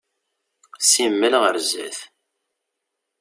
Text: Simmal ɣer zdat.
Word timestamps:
Simmal 0.91 1.33
ɣer 1.41 1.55
zdat. 1.67 1.99